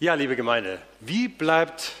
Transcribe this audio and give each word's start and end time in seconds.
Ja, 0.00 0.14
liebe 0.14 0.34
Gemeinde, 0.34 0.80
wie 0.98 1.28
bleibt 1.28 1.92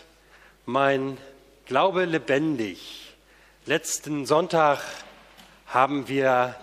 mein 0.66 1.16
Glaube 1.64 2.06
lebendig? 2.06 3.14
Letzten 3.66 4.26
Sonntag 4.26 4.80
haben 5.68 6.08
wir 6.08 6.56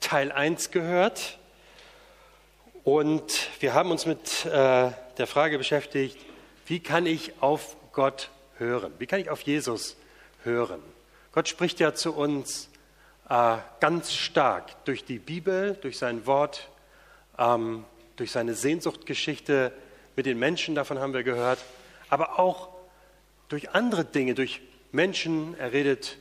Teil 0.00 0.32
1 0.32 0.72
gehört 0.72 1.38
und 2.82 3.48
wir 3.60 3.74
haben 3.74 3.92
uns 3.92 4.06
mit 4.06 4.44
äh, 4.44 4.90
der 5.18 5.26
Frage 5.28 5.56
beschäftigt, 5.56 6.18
wie 6.66 6.80
kann 6.80 7.06
ich 7.06 7.40
auf 7.40 7.76
Gott 7.92 8.30
hören? 8.58 8.92
Wie 8.98 9.06
kann 9.06 9.20
ich 9.20 9.30
auf 9.30 9.42
Jesus 9.42 9.96
hören? 10.42 10.82
Gott 11.30 11.46
spricht 11.46 11.78
ja 11.78 11.94
zu 11.94 12.12
uns 12.12 12.68
äh, 13.28 13.56
ganz 13.78 14.12
stark 14.12 14.84
durch 14.84 15.04
die 15.04 15.20
Bibel, 15.20 15.78
durch 15.80 15.96
sein 15.96 16.26
Wort, 16.26 16.68
ähm, 17.38 17.84
durch 18.16 18.32
seine 18.32 18.54
Sehnsuchtgeschichte 18.54 19.72
mit 20.16 20.26
den 20.26 20.38
Menschen, 20.38 20.74
davon 20.74 20.98
haben 20.98 21.14
wir 21.14 21.22
gehört, 21.22 21.58
aber 22.08 22.38
auch 22.38 22.68
durch 23.48 23.70
andere 23.70 24.04
Dinge, 24.04 24.34
durch 24.34 24.60
Menschen, 24.92 25.58
er 25.58 25.72
redet 25.72 26.18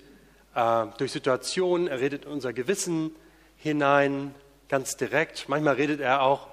äh, 0.55 0.85
durch 0.97 1.11
Situationen, 1.11 1.87
er 1.87 1.99
redet 1.99 2.25
unser 2.25 2.53
Gewissen 2.53 3.15
hinein, 3.57 4.33
ganz 4.69 4.97
direkt. 4.97 5.49
Manchmal 5.49 5.75
redet 5.75 5.99
er 5.99 6.21
auch 6.21 6.47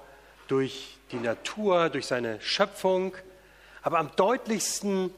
durch 0.47 0.97
die 1.11 1.17
Natur, 1.17 1.89
durch 1.89 2.05
seine 2.05 2.39
Schöpfung, 2.41 3.15
aber 3.81 3.99
am 3.99 4.11
deutlichsten 4.15 5.11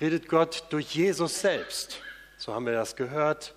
redet 0.00 0.28
Gott 0.28 0.64
durch 0.70 0.94
Jesus 0.94 1.40
selbst. 1.40 2.00
So 2.36 2.54
haben 2.54 2.66
wir 2.66 2.72
das 2.72 2.96
gehört, 2.96 3.54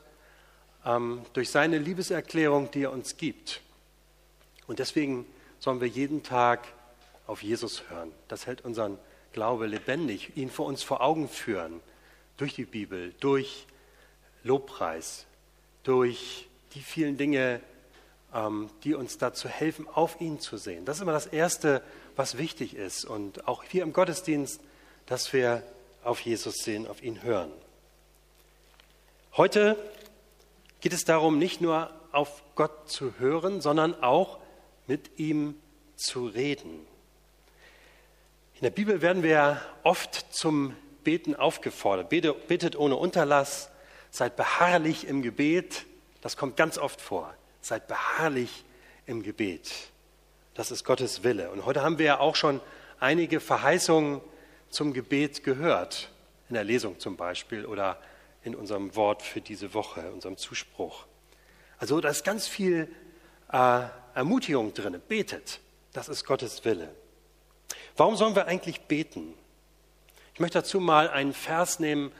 ähm, 0.85 1.23
durch 1.33 1.49
seine 1.49 1.77
Liebeserklärung, 1.77 2.71
die 2.71 2.83
er 2.83 2.91
uns 2.91 3.17
gibt. 3.17 3.61
Und 4.67 4.79
deswegen 4.79 5.25
sollen 5.59 5.81
wir 5.81 5.87
jeden 5.87 6.23
Tag 6.23 6.67
auf 7.27 7.43
Jesus 7.43 7.89
hören. 7.89 8.11
Das 8.27 8.45
hält 8.45 8.61
unseren 8.61 8.97
Glaube 9.33 9.67
lebendig, 9.67 10.35
ihn 10.35 10.49
vor 10.49 10.65
uns 10.65 10.83
vor 10.83 11.01
Augen 11.01 11.29
führen, 11.29 11.79
durch 12.37 12.55
die 12.55 12.65
Bibel, 12.65 13.13
durch 13.19 13.65
Lobpreis, 14.43 15.25
durch 15.83 16.47
die 16.73 16.81
vielen 16.81 17.17
Dinge, 17.17 17.61
ähm, 18.33 18.69
die 18.83 18.93
uns 18.93 19.17
dazu 19.17 19.47
helfen, 19.47 19.87
auf 19.87 20.19
ihn 20.19 20.39
zu 20.39 20.57
sehen. 20.57 20.85
Das 20.85 20.97
ist 20.97 21.01
immer 21.01 21.11
das 21.11 21.27
Erste, 21.27 21.81
was 22.15 22.37
wichtig 22.37 22.75
ist. 22.75 23.05
Und 23.05 23.47
auch 23.47 23.63
hier 23.63 23.83
im 23.83 23.93
Gottesdienst, 23.93 24.59
dass 25.05 25.31
wir 25.33 25.63
auf 26.03 26.21
Jesus 26.21 26.55
sehen, 26.55 26.87
auf 26.87 27.03
ihn 27.03 27.21
hören. 27.23 27.51
Heute 29.37 29.77
geht 30.81 30.93
es 30.93 31.05
darum, 31.05 31.37
nicht 31.37 31.61
nur 31.61 31.91
auf 32.11 32.43
Gott 32.55 32.89
zu 32.89 33.17
hören, 33.19 33.61
sondern 33.61 34.01
auch 34.03 34.39
mit 34.87 35.19
ihm 35.19 35.55
zu 35.95 36.25
reden. 36.25 36.85
In 38.61 38.65
der 38.65 38.71
Bibel 38.73 39.01
werden 39.01 39.23
wir 39.23 39.59
oft 39.81 40.27
zum 40.29 40.75
Beten 41.03 41.35
aufgefordert. 41.35 42.09
Betet 42.09 42.75
ohne 42.75 42.95
Unterlass, 42.95 43.71
seid 44.11 44.35
beharrlich 44.35 45.07
im 45.07 45.23
Gebet. 45.23 45.87
Das 46.21 46.37
kommt 46.37 46.57
ganz 46.57 46.77
oft 46.77 47.01
vor. 47.01 47.33
Seid 47.61 47.87
beharrlich 47.87 48.63
im 49.07 49.23
Gebet. 49.23 49.71
Das 50.53 50.69
ist 50.69 50.83
Gottes 50.83 51.23
Wille. 51.23 51.49
Und 51.49 51.65
heute 51.65 51.81
haben 51.81 51.97
wir 51.97 52.05
ja 52.05 52.19
auch 52.19 52.35
schon 52.35 52.61
einige 52.99 53.39
Verheißungen 53.39 54.21
zum 54.69 54.93
Gebet 54.93 55.43
gehört. 55.43 56.11
In 56.47 56.53
der 56.53 56.63
Lesung 56.63 56.99
zum 56.99 57.17
Beispiel 57.17 57.65
oder 57.65 57.99
in 58.43 58.53
unserem 58.53 58.95
Wort 58.95 59.23
für 59.23 59.41
diese 59.41 59.73
Woche, 59.73 60.11
unserem 60.11 60.37
Zuspruch. 60.37 61.07
Also 61.79 61.99
da 61.99 62.09
ist 62.09 62.23
ganz 62.23 62.47
viel 62.47 62.93
äh, 63.51 63.85
Ermutigung 64.13 64.75
drin. 64.75 65.01
Betet. 65.07 65.61
Das 65.93 66.09
ist 66.09 66.25
Gottes 66.25 66.63
Wille. 66.63 66.93
Warum 68.01 68.15
sollen 68.15 68.35
wir 68.35 68.47
eigentlich 68.47 68.81
beten? 68.81 69.35
Ich 70.33 70.39
möchte 70.39 70.57
dazu 70.57 70.79
mal 70.79 71.07
einen 71.07 71.33
Vers 71.33 71.79
nehmen 71.79 72.11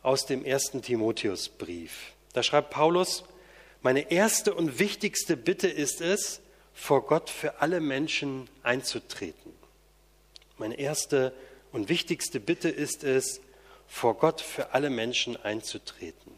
aus 0.00 0.26
dem 0.26 0.44
ersten 0.44 0.80
Timotheusbrief. 0.80 2.12
Da 2.34 2.44
schreibt 2.44 2.70
Paulus, 2.70 3.24
meine 3.82 4.12
erste 4.12 4.54
und 4.54 4.78
wichtigste 4.78 5.36
Bitte 5.36 5.66
ist 5.66 6.00
es, 6.00 6.40
vor 6.72 7.04
Gott 7.06 7.30
für 7.30 7.60
alle 7.60 7.80
Menschen 7.80 8.48
einzutreten. 8.62 9.52
Meine 10.56 10.78
erste 10.78 11.32
und 11.72 11.88
wichtigste 11.88 12.38
Bitte 12.38 12.68
ist 12.68 13.02
es, 13.02 13.40
vor 13.88 14.14
Gott 14.14 14.40
für 14.40 14.72
alle 14.72 14.88
Menschen 14.88 15.36
einzutreten. 15.42 16.30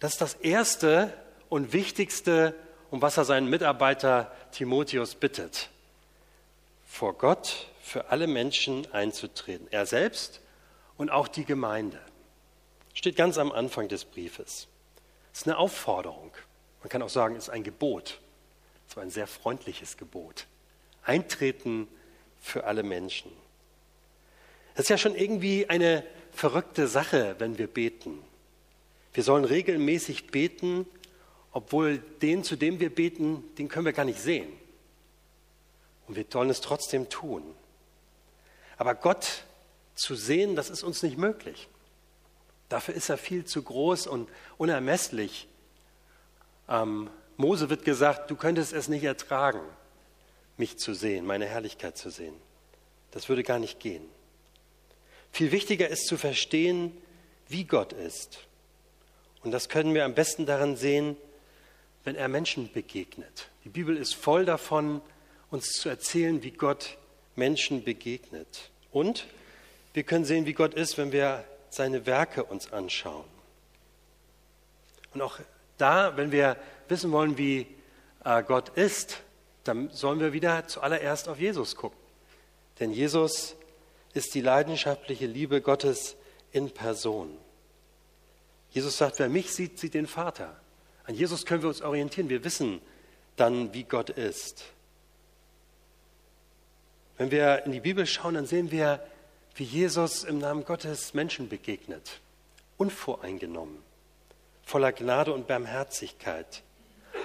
Das 0.00 0.12
ist 0.12 0.22
das 0.22 0.32
erste 0.36 1.12
und 1.50 1.74
wichtigste, 1.74 2.54
um 2.90 3.02
was 3.02 3.18
er 3.18 3.26
seinen 3.26 3.50
Mitarbeiter 3.50 4.32
Timotheus 4.52 5.14
bittet 5.16 5.68
vor 6.88 7.16
Gott 7.16 7.68
für 7.80 8.10
alle 8.10 8.26
Menschen 8.26 8.90
einzutreten. 8.92 9.68
Er 9.70 9.86
selbst 9.86 10.40
und 10.96 11.10
auch 11.10 11.28
die 11.28 11.44
Gemeinde. 11.44 12.00
Steht 12.94 13.14
ganz 13.14 13.38
am 13.38 13.52
Anfang 13.52 13.86
des 13.88 14.04
Briefes. 14.04 14.66
Es 15.32 15.40
ist 15.40 15.46
eine 15.46 15.58
Aufforderung. 15.58 16.32
Man 16.80 16.88
kann 16.88 17.02
auch 17.02 17.08
sagen, 17.08 17.36
es 17.36 17.44
ist 17.44 17.50
ein 17.50 17.62
Gebot. 17.62 18.20
Es 18.88 18.96
war 18.96 19.04
ein 19.04 19.10
sehr 19.10 19.26
freundliches 19.26 19.96
Gebot. 19.96 20.46
Eintreten 21.04 21.86
für 22.40 22.64
alle 22.64 22.82
Menschen. 22.82 23.30
Das 24.74 24.84
ist 24.84 24.90
ja 24.90 24.98
schon 24.98 25.14
irgendwie 25.14 25.68
eine 25.68 26.04
verrückte 26.32 26.88
Sache, 26.88 27.36
wenn 27.38 27.58
wir 27.58 27.66
beten. 27.66 28.18
Wir 29.12 29.22
sollen 29.22 29.44
regelmäßig 29.44 30.28
beten, 30.28 30.86
obwohl 31.52 31.98
den, 32.22 32.44
zu 32.44 32.56
dem 32.56 32.80
wir 32.80 32.94
beten, 32.94 33.44
den 33.58 33.68
können 33.68 33.84
wir 33.84 33.92
gar 33.92 34.04
nicht 34.04 34.20
sehen. 34.20 34.48
Und 36.08 36.16
wir 36.16 36.24
sollen 36.30 36.50
es 36.50 36.60
trotzdem 36.60 37.08
tun. 37.08 37.42
Aber 38.78 38.94
Gott 38.94 39.44
zu 39.94 40.14
sehen, 40.14 40.56
das 40.56 40.70
ist 40.70 40.82
uns 40.82 41.02
nicht 41.02 41.18
möglich. 41.18 41.68
Dafür 42.68 42.94
ist 42.94 43.08
er 43.08 43.18
viel 43.18 43.44
zu 43.44 43.62
groß 43.62 44.06
und 44.06 44.28
unermesslich. 44.56 45.48
Ähm, 46.68 47.10
Mose 47.36 47.70
wird 47.70 47.84
gesagt, 47.84 48.30
du 48.30 48.36
könntest 48.36 48.72
es 48.72 48.88
nicht 48.88 49.04
ertragen, 49.04 49.60
mich 50.56 50.78
zu 50.78 50.94
sehen, 50.94 51.26
meine 51.26 51.46
Herrlichkeit 51.46 51.96
zu 51.96 52.10
sehen. 52.10 52.34
Das 53.10 53.28
würde 53.28 53.42
gar 53.42 53.58
nicht 53.58 53.80
gehen. 53.80 54.04
Viel 55.30 55.52
wichtiger 55.52 55.88
ist 55.88 56.06
zu 56.06 56.16
verstehen, 56.16 56.96
wie 57.48 57.64
Gott 57.64 57.92
ist. 57.92 58.40
Und 59.42 59.52
das 59.52 59.68
können 59.68 59.94
wir 59.94 60.04
am 60.04 60.14
besten 60.14 60.46
daran 60.46 60.76
sehen, 60.76 61.16
wenn 62.04 62.16
er 62.16 62.28
Menschen 62.28 62.70
begegnet. 62.72 63.50
Die 63.64 63.68
Bibel 63.68 63.96
ist 63.96 64.14
voll 64.14 64.44
davon, 64.44 65.00
uns 65.50 65.72
zu 65.72 65.88
erzählen, 65.88 66.42
wie 66.42 66.50
Gott 66.50 66.98
Menschen 67.36 67.84
begegnet. 67.84 68.70
Und 68.90 69.26
wir 69.94 70.02
können 70.02 70.24
sehen, 70.24 70.46
wie 70.46 70.52
Gott 70.52 70.74
ist, 70.74 70.98
wenn 70.98 71.12
wir 71.12 71.44
seine 71.70 72.06
Werke 72.06 72.44
uns 72.44 72.72
anschauen. 72.72 73.24
Und 75.14 75.22
auch 75.22 75.38
da, 75.78 76.16
wenn 76.16 76.32
wir 76.32 76.56
wissen 76.88 77.12
wollen, 77.12 77.38
wie 77.38 77.66
äh, 78.24 78.42
Gott 78.42 78.70
ist, 78.70 79.20
dann 79.64 79.90
sollen 79.90 80.20
wir 80.20 80.32
wieder 80.32 80.66
zuallererst 80.66 81.28
auf 81.28 81.38
Jesus 81.38 81.76
gucken. 81.76 81.98
Denn 82.80 82.92
Jesus 82.92 83.56
ist 84.14 84.34
die 84.34 84.40
leidenschaftliche 84.40 85.26
Liebe 85.26 85.60
Gottes 85.60 86.16
in 86.52 86.70
Person. 86.70 87.36
Jesus 88.70 88.96
sagt, 88.98 89.18
wer 89.18 89.28
mich 89.28 89.52
sieht, 89.52 89.78
sieht 89.78 89.94
den 89.94 90.06
Vater. 90.06 90.58
An 91.04 91.14
Jesus 91.14 91.46
können 91.46 91.62
wir 91.62 91.68
uns 91.68 91.82
orientieren. 91.82 92.28
Wir 92.28 92.44
wissen 92.44 92.80
dann, 93.36 93.72
wie 93.72 93.84
Gott 93.84 94.10
ist. 94.10 94.64
Wenn 97.18 97.32
wir 97.32 97.66
in 97.66 97.72
die 97.72 97.80
Bibel 97.80 98.06
schauen, 98.06 98.34
dann 98.34 98.46
sehen 98.46 98.70
wir, 98.70 99.04
wie 99.56 99.64
Jesus 99.64 100.22
im 100.22 100.38
Namen 100.38 100.64
Gottes 100.64 101.14
Menschen 101.14 101.48
begegnet. 101.48 102.20
Unvoreingenommen, 102.76 103.76
voller 104.64 104.92
Gnade 104.92 105.32
und 105.32 105.48
Barmherzigkeit. 105.48 106.62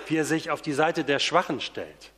Wie 0.07 0.17
er 0.17 0.25
sich 0.25 0.49
auf 0.49 0.63
die 0.63 0.73
Seite 0.73 1.03
der 1.03 1.19
Schwachen 1.19 1.61
stellt. 1.61 2.11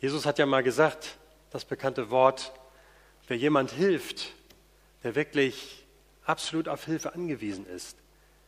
Jesus 0.00 0.26
hat 0.26 0.40
ja 0.40 0.46
mal 0.46 0.64
gesagt, 0.64 1.16
das 1.50 1.64
bekannte 1.64 2.10
Wort, 2.10 2.52
wer 3.28 3.36
jemand 3.36 3.70
hilft, 3.70 4.32
der 5.04 5.14
wirklich 5.14 5.86
absolut 6.24 6.66
auf 6.68 6.86
Hilfe 6.86 7.14
angewiesen 7.14 7.66
ist, 7.68 7.96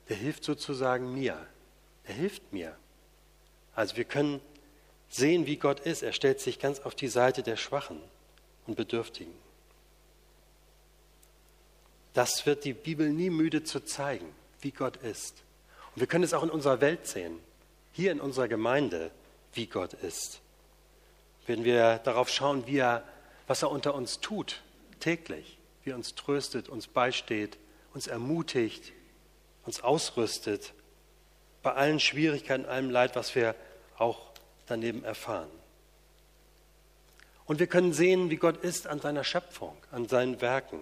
der 0.09 0.17
hilft 0.17 0.43
sozusagen 0.43 1.15
mir. 1.15 1.39
Er 2.03 2.15
hilft 2.15 2.53
mir. 2.53 2.77
Also 3.77 3.97
wir 3.97 4.05
können 4.05 4.41
sehen, 5.09 5.47
wie 5.47 5.57
Gott 5.57 5.79
ist. 5.79 6.03
Er 6.03 6.13
stellt 6.13 6.41
sich 6.41 6.59
ganz 6.59 6.81
auf 6.81 6.97
die 6.97 7.09
Seite 7.09 7.45
der 7.45 7.57
Schwachen 7.57 8.01
und 8.67 8.77
Bedürftigen. 8.77 9.33
Das 12.15 12.47
wird 12.47 12.65
die 12.65 12.73
Bibel 12.73 13.11
nie 13.11 13.31
müde 13.31 13.63
zu 13.63 13.81
zeigen, 13.81 14.27
wie 14.61 14.71
Gott 14.71 14.97
ist. 14.97 15.43
Und 15.95 16.01
wir 16.01 16.07
können 16.07 16.25
es 16.25 16.35
auch 16.35 16.43
in 16.43 16.51
unserer 16.51 16.81
Welt 16.81 17.07
sehen, 17.07 17.39
hier 17.93 18.13
in 18.13 18.21
unserer 18.21 18.49
Gemeinde, 18.49 19.11
wie 19.53 19.67
Gott 19.67 19.93
ist. 19.93 20.41
Wenn 21.47 21.65
wir 21.65 21.99
darauf 21.99 22.29
schauen, 22.29 22.67
wie 22.67 22.79
er, 22.79 23.05
was 23.47 23.63
er 23.63 23.71
unter 23.71 23.95
uns 23.95 24.21
tut, 24.21 24.63
täglich, 25.01 25.59
wie 25.85 25.91
er 25.91 25.97
uns 25.97 26.15
tröstet, 26.15 26.69
uns 26.69 26.87
beisteht, 26.87 27.59
uns 27.95 28.07
ermutigt, 28.07 28.93
uns 29.65 29.81
ausrüstet, 29.81 30.73
bei 31.63 31.73
allen 31.75 32.01
Schwierigkeiten, 32.01 32.65
allem 32.65 32.91
Leid, 32.91 33.17
was 33.17 33.35
wir 33.35 33.55
auch 33.99 34.31
daneben 34.67 35.05
erfahren. 35.05 35.51
Und 37.47 37.61
wir 37.61 37.69
können 37.69 37.93
sehen, 37.93 38.31
wie 38.31 38.37
Gott 38.37 38.57
ist 38.59 38.87
an 38.87 39.01
seiner 39.01 39.25
Schöpfung, 39.25 39.77
an 39.93 40.09
seinen 40.09 40.41
Werken, 40.41 40.81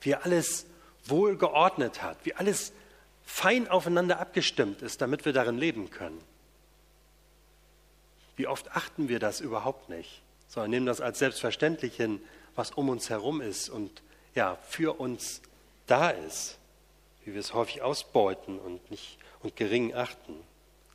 wie 0.00 0.10
er 0.10 0.24
alles 0.24 0.66
wohl 1.04 1.36
geordnet 1.36 2.02
hat, 2.02 2.16
wie 2.24 2.34
alles 2.34 2.72
fein 3.24 3.68
aufeinander 3.68 4.18
abgestimmt 4.18 4.82
ist, 4.82 5.00
damit 5.00 5.24
wir 5.24 5.32
darin 5.32 5.58
leben 5.58 5.90
können. 5.90 6.20
Wie 8.36 8.46
oft 8.46 8.72
achten 8.72 9.08
wir 9.08 9.18
das 9.18 9.40
überhaupt 9.40 9.88
nicht, 9.88 10.22
sondern 10.48 10.70
nehmen 10.70 10.86
das 10.86 11.00
als 11.00 11.18
selbstverständlich 11.18 11.96
hin, 11.96 12.20
was 12.54 12.70
um 12.70 12.88
uns 12.88 13.10
herum 13.10 13.40
ist 13.40 13.68
und 13.68 14.02
ja, 14.34 14.56
für 14.68 14.98
uns 14.98 15.42
da 15.86 16.10
ist, 16.10 16.58
wie 17.24 17.34
wir 17.34 17.40
es 17.40 17.54
häufig 17.54 17.82
ausbeuten 17.82 18.58
und 18.58 18.90
nicht 18.90 19.18
und 19.42 19.56
gering 19.56 19.94
achten. 19.94 20.34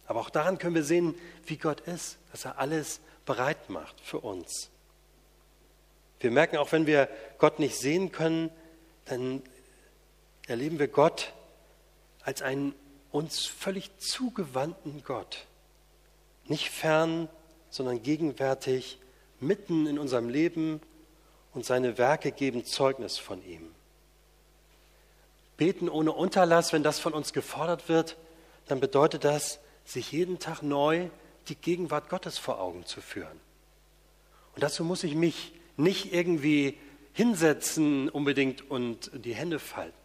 Aber 0.07 0.19
auch 0.19 0.30
daran 0.30 0.57
können 0.57 0.75
wir 0.75 0.83
sehen, 0.83 1.15
wie 1.45 1.57
Gott 1.57 1.81
ist, 1.81 2.18
dass 2.31 2.45
er 2.45 2.57
alles 2.57 3.00
bereit 3.25 3.69
macht 3.69 4.00
für 4.01 4.19
uns. 4.19 4.69
Wir 6.19 6.31
merken 6.31 6.57
auch, 6.57 6.71
wenn 6.71 6.86
wir 6.86 7.07
Gott 7.38 7.60
nicht 7.60 7.75
sehen 7.77 8.12
können, 8.12 8.50
dann 9.06 9.42
erleben 10.48 10.80
wir 10.80 10.88
Gott 10.88 11.33
als 12.24 12.42
einen 12.42 12.75
uns 13.12 13.45
völlig 13.45 13.98
zugewandten 13.98 15.04
Gott. 15.04 15.45
Nicht 16.45 16.69
fern, 16.69 17.30
sondern 17.69 18.04
gegenwärtig, 18.04 19.00
mitten 19.39 19.88
in 19.88 19.98
unserem 19.98 20.30
Leben 20.30 20.81
und 21.54 21.66
seine 21.66 21.98
Werke 21.98 22.31
geben 22.31 22.65
Zeugnis 22.65 23.18
von 23.18 23.44
ihm. 23.45 23.72
Beten 25.57 25.89
ohne 25.89 26.12
Unterlass, 26.12 26.74
wenn 26.74 26.83
das 26.83 27.00
von 27.00 27.13
uns 27.13 27.33
gefordert 27.33 27.89
wird, 27.89 28.18
dann 28.68 28.80
bedeutet 28.80 29.24
das, 29.24 29.60
sich 29.86 30.12
jeden 30.12 30.39
Tag 30.39 30.62
neu 30.62 31.10
die 31.48 31.56
Gegenwart 31.56 32.10
Gottes 32.10 32.38
vor 32.38 32.60
Augen 32.60 32.86
zu 32.86 33.01
führen. 33.01 33.39
Und 34.56 34.63
dazu 34.63 34.83
muss 34.83 35.04
ich 35.04 35.15
mich 35.15 35.54
nicht 35.80 36.14
irgendwie 36.14 36.78
hinsetzen 37.14 38.10
unbedingt 38.10 38.70
und 38.70 39.12
die 39.14 39.34
Hände 39.34 39.60
falten. 39.60 39.98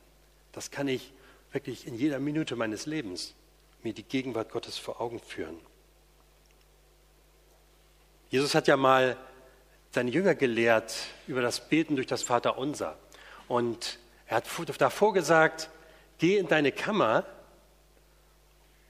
Das 0.53 0.71
kann 0.71 0.88
ich 0.88 1.12
wirklich 1.53 1.87
in 1.87 1.94
jeder 1.94 2.19
Minute 2.19 2.56
meines 2.56 2.87
Lebens 2.87 3.35
mir 3.82 3.93
die 3.93 4.03
Gegenwart 4.03 4.50
Gottes 4.50 4.79
vor 4.79 5.00
Augen 5.00 5.21
führen. 5.21 5.56
Jesus 8.31 8.55
hat 8.55 8.67
ja 8.67 8.76
mal 8.76 9.17
seine 9.91 10.11
Jünger 10.11 10.35
gelehrt 10.35 10.94
über 11.26 11.43
das 11.43 11.69
Beten 11.69 11.94
durch 11.94 12.09
das 12.09 12.23
Vaterunser. 12.23 12.99
Und 13.47 13.99
er 14.27 14.38
hat 14.38 14.47
davor 14.79 15.12
gesagt, 15.12 15.70
geh 16.19 16.38
in 16.38 16.49
deine 16.49 16.73
Kammer 16.73 17.25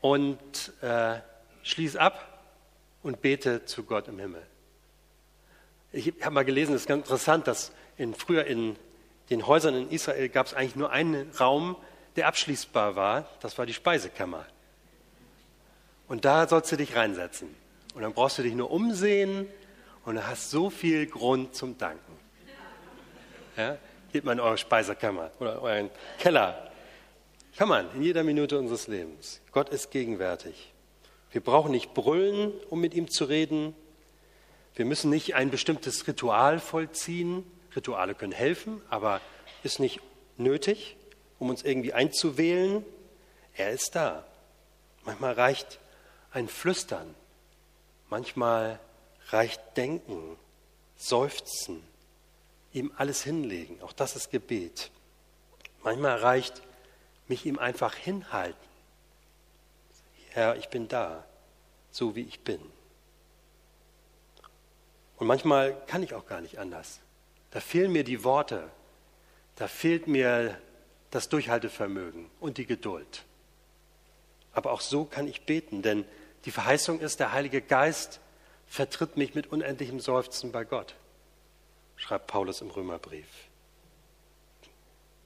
und 0.01 0.39
äh, 0.81 1.17
schließ 1.63 1.97
ab 1.97 2.43
und 3.03 3.21
bete 3.21 3.65
zu 3.65 3.85
Gott 3.85 4.09
im 4.09 4.19
Himmel. 4.19 4.47
Ich 5.97 6.13
habe 6.23 6.35
mal 6.35 6.45
gelesen, 6.45 6.75
es 6.75 6.83
ist 6.83 6.89
ganz 6.89 7.05
interessant, 7.05 7.47
dass 7.47 7.71
in, 7.97 8.15
früher 8.15 8.45
in 8.47 8.75
den 9.31 9.47
Häusern 9.47 9.77
in 9.77 9.91
Israel 9.91 10.29
gab 10.29 10.47
es 10.47 10.55
eigentlich 10.55 10.75
nur 10.75 10.91
einen 10.91 11.31
Raum, 11.39 11.77
der 12.17 12.27
abschließbar 12.27 12.97
war. 12.97 13.29
Das 13.41 13.59
war 13.59 13.65
die 13.65 13.75
Speisekammer. 13.75 14.45
Und 16.09 16.25
da 16.25 16.49
sollst 16.49 16.73
du 16.73 16.77
dich 16.77 16.97
reinsetzen. 16.97 17.55
Und 17.95 18.03
dann 18.03 18.13
brauchst 18.13 18.39
du 18.39 18.43
dich 18.43 18.55
nur 18.55 18.73
umsehen 18.73 19.47
und 20.05 20.17
du 20.17 20.27
hast 20.27 20.51
so 20.51 20.69
viel 20.69 21.07
Grund 21.07 21.55
zum 21.55 21.79
Danken. 21.79 22.13
Ja? 23.57 23.79
Geht 24.13 24.25
mal 24.25 24.33
in 24.33 24.41
eure 24.41 24.59
Speisekammer 24.59 25.31
oder 25.39 25.63
euren 25.63 25.91
Keller. 26.19 26.73
Kann 27.57 27.69
man 27.69 27.87
in 27.95 28.03
jeder 28.03 28.25
Minute 28.25 28.59
unseres 28.59 28.89
Lebens. 28.89 29.41
Gott 29.53 29.69
ist 29.69 29.93
gegenwärtig. 29.93 30.73
Wir 31.31 31.41
brauchen 31.41 31.71
nicht 31.71 31.95
brüllen, 31.95 32.53
um 32.69 32.81
mit 32.81 32.95
ihm 32.95 33.09
zu 33.09 33.27
reden. 33.27 33.77
Wir 34.75 34.85
müssen 34.85 35.11
nicht 35.11 35.35
ein 35.35 35.51
bestimmtes 35.51 36.07
Ritual 36.07 36.59
vollziehen. 36.59 37.45
Rituale 37.77 38.15
können 38.15 38.33
helfen, 38.33 38.83
aber 38.91 39.21
ist 39.63 39.81
nicht 39.81 40.01
nötig, 40.37 40.97
um 41.39 41.49
uns 41.51 41.63
irgendwie 41.63 41.93
einzuwählen. 41.93 42.85
Er 43.55 43.71
ist 43.71 43.95
da. 43.95 44.25
Manchmal 45.05 45.35
reicht 45.35 45.79
ein 46.33 46.49
Flüstern. 46.49 47.15
Manchmal 48.11 48.81
reicht 49.29 49.61
Denken, 49.77 50.37
Seufzen, 50.97 51.83
ihm 52.73 52.93
alles 52.97 53.23
hinlegen. 53.23 53.81
Auch 53.83 53.93
das 53.93 54.17
ist 54.17 54.31
Gebet. 54.31 54.91
Manchmal 55.83 56.19
reicht 56.19 56.63
mich 57.29 57.47
ihm 57.47 57.59
einfach 57.59 57.95
hinhalten. 57.95 58.59
Herr, 60.31 60.57
ich 60.57 60.69
bin 60.69 60.89
da, 60.89 61.25
so 61.91 62.17
wie 62.17 62.23
ich 62.23 62.41
bin. 62.41 62.61
Und 65.17 65.27
manchmal 65.27 65.77
kann 65.87 66.03
ich 66.03 66.15
auch 66.15 66.27
gar 66.27 66.41
nicht 66.41 66.59
anders. 66.59 67.01
Da 67.51 67.61
fehlen 67.61 67.93
mir 67.93 68.05
die 68.05 68.25
Worte, 68.25 68.69
da 69.57 69.69
fehlt 69.69 70.09
mir 70.09 70.59
das 71.11 71.29
Durchhaltevermögen 71.29 72.29
und 72.41 72.59
die 72.59 72.67
Geduld. 72.67 73.25
Aber 74.53 74.73
auch 74.73 74.81
so 74.81 75.05
kann 75.05 75.29
ich 75.29 75.43
beten, 75.43 75.83
denn 75.83 76.05
die 76.45 76.51
Verheißung 76.51 77.01
ist, 77.01 77.21
der 77.21 77.33
Heilige 77.33 77.63
Geist 77.63 78.21
vertritt 78.67 79.17
mich 79.17 79.35
mit 79.35 79.47
unendlichem 79.53 80.01
Seufzen 80.01 80.53
bei 80.53 80.65
Gott, 80.65 80.95
schreibt 81.97 82.27
Paulus 82.27 82.61
im 82.61 82.71
Römerbrief. 82.71 83.29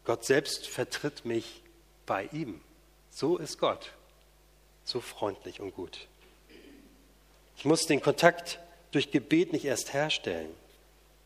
Gott 0.04 0.24
selbst 0.24 0.68
vertritt 0.68 1.24
mich 1.24 1.62
bei 2.06 2.28
ihm. 2.32 2.60
So 3.10 3.36
ist 3.36 3.58
Gott, 3.58 3.92
so 4.84 5.00
freundlich 5.00 5.60
und 5.60 5.74
gut. 5.74 6.08
Ich 7.56 7.64
muss 7.64 7.86
den 7.86 8.00
Kontakt 8.00 8.60
durch 8.90 9.10
Gebet 9.10 9.52
nicht 9.52 9.64
erst 9.64 9.92
herstellen. 9.92 10.50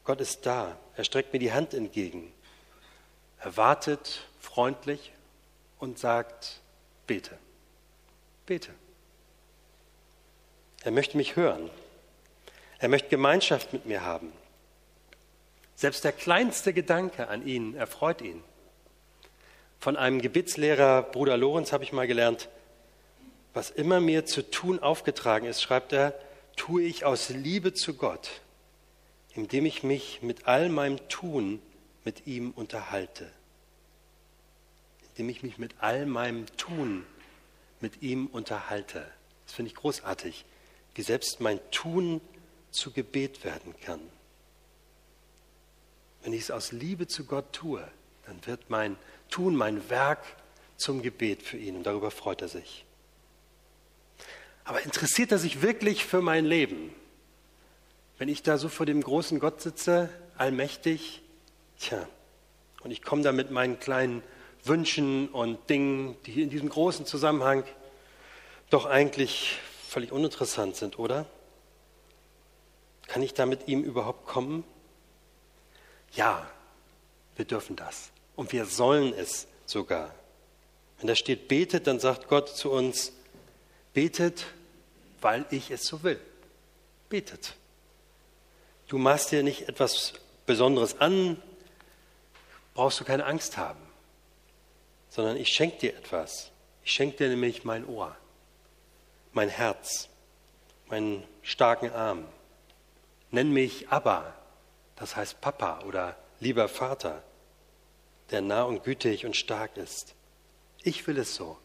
Gott 0.05 0.21
ist 0.21 0.47
da, 0.47 0.77
er 0.97 1.05
streckt 1.05 1.33
mir 1.33 1.39
die 1.39 1.53
Hand 1.53 1.75
entgegen. 1.75 2.33
Er 3.41 3.57
wartet 3.57 4.27
freundlich 4.41 5.13
und 5.79 5.99
sagt, 5.99 6.61
bete, 7.07 7.39
bete. 8.47 8.71
Er 10.85 10.91
möchte 10.91 11.17
mich 11.17 11.37
hören. 11.37 11.71
Er 12.79 12.89
möchte 12.89 13.09
Gemeinschaft 13.09 13.73
mit 13.73 13.87
mir 13.87 14.03
haben. 14.03 14.33
Selbst 15.77 16.05
der 16.05 16.13
kleinste 16.13 16.73
Gedanke 16.73 17.29
an 17.29 17.47
ihn 17.47 17.75
erfreut 17.75 18.21
ihn. 18.21 18.43
Von 19.79 19.97
einem 19.97 20.21
Gebetslehrer, 20.21 21.03
Bruder 21.03 21.37
Lorenz, 21.37 21.73
habe 21.73 21.85
ich 21.85 21.93
mal 21.93 22.07
gelernt, 22.07 22.49
was 23.55 23.71
immer 23.71 24.01
mir 24.01 24.27
zu 24.27 24.49
tun 24.49 24.79
aufgetragen 24.81 25.47
ist, 25.47 25.63
schreibt 25.63 25.93
er, 25.93 26.15
tue 26.57 26.83
ich 26.83 27.05
aus 27.05 27.29
Liebe 27.29 27.75
zu 27.75 27.95
Gott, 27.95 28.43
indem 29.35 29.67
ich 29.67 29.83
mich 29.83 30.23
mit 30.23 30.47
all 30.47 30.69
meinem 30.69 31.09
Tun 31.09 31.61
mit 32.05 32.27
ihm 32.27 32.51
unterhalte. 32.51 33.31
Indem 35.11 35.29
ich 35.29 35.43
mich 35.43 35.59
mit 35.59 35.75
all 35.79 36.07
meinem 36.07 36.47
Tun 36.57 37.05
mit 37.81 38.03
ihm 38.03 38.27
unterhalte. 38.27 39.07
Das 39.47 39.55
finde 39.55 39.71
ich 39.71 39.77
großartig, 39.77 40.45
wie 40.95 41.03
selbst 41.03 41.41
mein 41.41 41.61
Tun 41.71 42.21
zu 42.71 42.93
Gebet 42.93 43.45
werden 43.45 43.75
kann. 43.85 44.01
Wenn 46.23 46.33
ich 46.33 46.43
es 46.43 46.51
aus 46.51 46.73
Liebe 46.73 47.07
zu 47.09 47.25
Gott 47.25 47.53
tue, 47.53 47.87
dann 48.27 48.47
wird 48.47 48.71
mein 48.71 48.97
Tun, 49.29 49.57
mein 49.57 49.91
Werk 49.91 50.25
zum 50.77 51.03
Gebet 51.03 51.43
für 51.43 51.57
ihn 51.57 51.77
und 51.77 51.85
darüber 51.85 52.11
freut 52.11 52.43
er 52.43 52.49
sich. 52.49 52.85
Aber 54.65 54.83
interessiert 54.83 55.33
er 55.33 55.39
sich 55.39 55.63
wirklich 55.63 56.05
für 56.05 56.23
mein 56.23 56.45
Leben? 56.45 56.95
Wenn 58.19 58.29
ich 58.29 58.43
da 58.43 58.59
so 58.59 58.69
vor 58.69 58.87
dem 58.87 59.03
großen 59.03 59.41
Gott 59.41 59.61
sitze, 59.61 60.09
allmächtig, 60.37 61.23
tja, 61.79 62.07
und 62.83 62.91
ich 62.91 63.03
komme 63.03 63.23
da 63.23 63.33
mit 63.33 63.51
meinen 63.51 63.79
kleinen 63.79 64.23
Wünschen 64.65 65.29
und 65.29 65.69
Dingen, 65.71 66.17
die 66.27 66.43
in 66.43 66.51
diesem 66.51 66.69
großen 66.69 67.07
Zusammenhang 67.07 67.65
doch 68.71 68.87
eigentlich 68.87 69.59
völlig 69.89 70.13
uninteressant 70.13 70.77
sind, 70.77 70.99
oder? 70.99 71.27
Kann 73.09 73.23
ich 73.23 73.35
da 73.35 73.47
mit 73.47 73.69
ihm 73.69 73.83
überhaupt 73.83 74.27
kommen? 74.27 74.65
Ja, 76.15 76.47
wir 77.37 77.45
dürfen 77.45 77.77
das. 77.77 78.11
Und 78.37 78.53
wir 78.53 78.67
sollen 78.67 79.13
es 79.13 79.47
sogar. 79.67 80.15
Wenn 80.99 81.09
da 81.09 81.15
steht, 81.15 81.49
betet, 81.49 81.87
dann 81.87 82.01
sagt 82.01 82.29
Gott 82.29 82.49
zu 82.49 82.71
uns, 82.71 83.13
betet, 83.95 84.47
weil 85.21 85.45
ich 85.51 85.71
es 85.71 85.85
so 85.85 86.03
will. 86.03 86.21
Betet. 87.09 87.57
Du 88.89 88.99
machst 88.99 89.33
dir 89.33 89.43
nicht 89.43 89.69
etwas 89.69 90.15
Besonderes 90.47 91.01
an, 91.01 91.41
brauchst 92.75 93.01
du 93.01 93.05
keine 93.05 93.25
Angst 93.25 93.57
haben, 93.57 93.81
sondern 95.11 95.37
ich 95.37 95.49
schenke 95.49 95.79
dir 95.79 95.97
etwas. 95.97 96.51
Ich 96.85 96.93
schenke 96.93 97.19
dir 97.19 97.29
nämlich 97.29 97.65
mein 97.65 97.87
Ohr, 97.87 98.17
mein 99.33 99.49
Herz, 99.49 100.09
meinen 100.89 101.25
starken 101.43 101.91
Arm. 101.91 102.27
Nenn 103.31 103.53
mich 103.53 103.89
Abba, 103.89 104.35
das 104.97 105.17
heißt 105.17 105.41
Papa 105.41 105.81
oder 105.81 106.17
lieber 106.41 106.69
Vater, 106.69 107.23
der 108.31 108.41
nah 108.41 108.65
und 108.65 108.85
gütig 108.85 109.25
und 109.25 109.37
stark 109.37 109.77
ist. 109.77 110.15
Ich 110.83 111.07
will 111.07 111.19
es 111.19 111.35
so. 111.35 111.57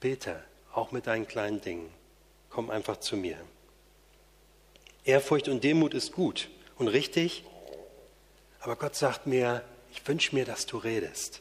Bete, 0.00 0.42
auch 0.72 0.92
mit 0.92 1.06
deinen 1.06 1.26
kleinen 1.26 1.60
Dingen. 1.60 1.92
Komm 2.50 2.70
einfach 2.70 2.98
zu 2.98 3.16
mir. 3.16 3.38
Ehrfurcht 5.04 5.48
und 5.48 5.64
Demut 5.64 5.94
ist 5.94 6.12
gut 6.12 6.48
und 6.78 6.88
richtig. 6.88 7.44
Aber 8.60 8.76
Gott 8.76 8.94
sagt 8.94 9.26
mir, 9.26 9.64
ich 9.90 10.06
wünsche 10.06 10.34
mir, 10.34 10.44
dass 10.44 10.66
du 10.66 10.78
redest. 10.78 11.40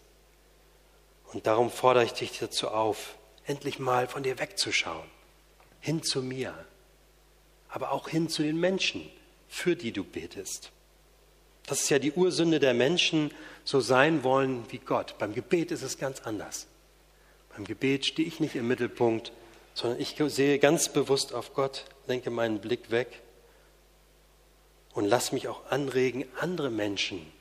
Und 1.31 1.47
darum 1.47 1.69
fordere 1.69 2.03
ich 2.03 2.13
dich 2.13 2.39
dazu 2.39 2.69
auf, 2.69 3.15
endlich 3.45 3.79
mal 3.79 4.07
von 4.07 4.23
dir 4.23 4.39
wegzuschauen, 4.39 5.07
hin 5.79 6.03
zu 6.03 6.21
mir, 6.21 6.53
aber 7.69 7.91
auch 7.91 8.09
hin 8.09 8.27
zu 8.27 8.43
den 8.43 8.59
Menschen, 8.59 9.09
für 9.47 9.75
die 9.75 9.91
du 9.91 10.03
betest. 10.03 10.71
Das 11.67 11.83
ist 11.83 11.89
ja 11.89 11.99
die 11.99 12.11
Ursünde 12.11 12.59
der 12.59 12.73
Menschen, 12.73 13.31
so 13.63 13.79
sein 13.79 14.23
wollen 14.23 14.65
wie 14.71 14.79
Gott. 14.79 15.17
Beim 15.19 15.33
Gebet 15.33 15.71
ist 15.71 15.83
es 15.83 15.97
ganz 15.97 16.21
anders. 16.21 16.67
Beim 17.55 17.65
Gebet 17.65 18.05
stehe 18.05 18.27
ich 18.27 18.39
nicht 18.39 18.55
im 18.55 18.67
Mittelpunkt, 18.67 19.31
sondern 19.73 19.99
ich 19.99 20.15
sehe 20.27 20.59
ganz 20.59 20.89
bewusst 20.89 21.33
auf 21.33 21.53
Gott, 21.53 21.85
lenke 22.07 22.29
meinen 22.29 22.59
Blick 22.59 22.91
weg 22.91 23.21
und 24.93 25.05
lass 25.05 25.31
mich 25.31 25.47
auch 25.47 25.69
anregen, 25.69 26.25
andere 26.39 26.69
Menschen 26.69 27.31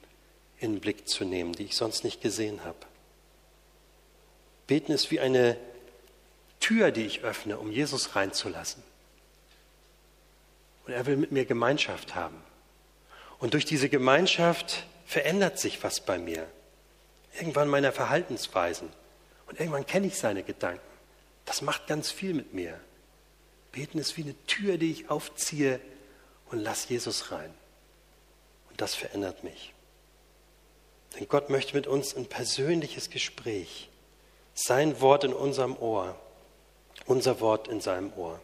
in 0.59 0.75
den 0.75 0.81
Blick 0.81 1.09
zu 1.09 1.25
nehmen, 1.25 1.53
die 1.53 1.65
ich 1.65 1.77
sonst 1.77 2.05
nicht 2.05 2.21
gesehen 2.21 2.65
habe. 2.65 2.79
Beten 4.67 4.93
ist 4.93 5.11
wie 5.11 5.21
eine 5.21 5.57
Tür, 6.61 6.93
die 6.93 7.07
ich 7.07 7.23
öffne, 7.23 7.59
um 7.59 7.73
Jesus 7.73 8.15
reinzulassen. 8.15 8.83
Und 10.87 10.93
er 10.93 11.07
will 11.07 11.17
mit 11.17 11.33
mir 11.33 11.45
Gemeinschaft 11.45 12.15
haben. 12.15 12.37
Und 13.39 13.55
durch 13.55 13.65
diese 13.65 13.89
Gemeinschaft 13.89 14.87
verändert 15.07 15.59
sich 15.59 15.83
was 15.83 16.01
bei 16.01 16.19
mir. 16.19 16.47
Irgendwann 17.35 17.69
meine 17.69 17.91
Verhaltensweisen. 17.91 18.89
Und 19.51 19.59
irgendwann 19.59 19.85
kenne 19.85 20.07
ich 20.07 20.17
seine 20.17 20.45
Gedanken. 20.45 20.81
Das 21.45 21.61
macht 21.61 21.89
ganz 21.89 22.13
viel 22.13 22.35
mit 22.35 22.55
mir. 22.55 22.79
Beten 23.73 23.99
ist 23.99 24.17
wie 24.17 24.23
eine 24.23 24.47
Tür, 24.47 24.79
die 24.79 24.93
ich 24.93 25.11
aufziehe 25.11 25.81
und 26.51 26.61
lass 26.61 26.89
Jesus 26.89 27.33
rein. 27.33 27.53
Und 28.71 28.81
das 28.81 28.95
verändert 28.95 29.43
mich. 29.43 29.75
Denn 31.17 31.29
Gott 31.29 31.51
möchte 31.51 31.75
mit 31.75 31.89
uns 31.89 32.17
ein 32.17 32.27
persönliches 32.27 33.11
Gespräch. 33.11 33.91
Sein 34.55 35.01
Wort 35.01 35.25
in 35.25 35.33
unserem 35.33 35.77
Ohr, 35.77 36.15
unser 37.07 37.41
Wort 37.41 37.67
in 37.67 37.81
seinem 37.81 38.13
Ohr. 38.13 38.41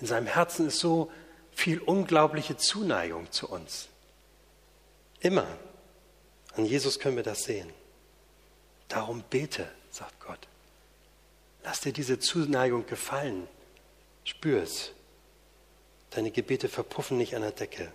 In 0.00 0.08
seinem 0.08 0.26
Herzen 0.26 0.66
ist 0.66 0.80
so 0.80 1.08
viel 1.52 1.78
unglaubliche 1.78 2.56
Zuneigung 2.56 3.30
zu 3.30 3.48
uns. 3.48 3.88
Immer. 5.20 5.46
An 6.56 6.64
Jesus 6.64 6.98
können 6.98 7.14
wir 7.14 7.22
das 7.22 7.44
sehen. 7.44 7.72
Darum 8.88 9.22
bete, 9.28 9.70
sagt 9.90 10.20
Gott. 10.20 10.48
Lass 11.64 11.80
dir 11.80 11.92
diese 11.92 12.18
Zuneigung 12.18 12.86
gefallen. 12.86 13.46
Spür 14.24 14.62
es. 14.62 14.92
Deine 16.10 16.30
Gebete 16.30 16.68
verpuffen 16.68 17.18
nicht 17.18 17.36
an 17.36 17.42
der 17.42 17.52
Decke. 17.52 17.92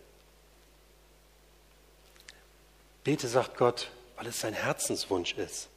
Bete, 3.03 3.27
sagt 3.27 3.57
Gott, 3.57 3.89
weil 4.15 4.27
es 4.27 4.39
sein 4.39 4.53
Herzenswunsch 4.53 5.33
ist. 5.33 5.67